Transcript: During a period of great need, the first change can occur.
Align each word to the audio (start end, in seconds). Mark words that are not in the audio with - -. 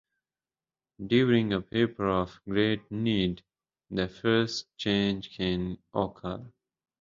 During 1.05 1.53
a 1.53 1.61
period 1.61 1.99
of 2.01 2.41
great 2.49 2.89
need, 2.91 3.43
the 3.91 4.07
first 4.07 4.65
change 4.75 5.29
can 5.37 5.77
occur. 5.93 6.43